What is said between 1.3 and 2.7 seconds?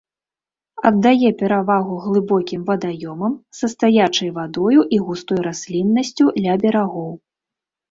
перавагу глыбокім